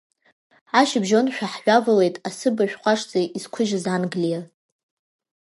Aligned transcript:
Ашьыбжьоншәа 0.79 1.45
ҳҩавалеит 1.53 2.15
асышәыб 2.27 2.57
ҟәашӡа 2.81 3.19
изқәыжьыз 3.37 3.85
Англиа. 3.95 4.41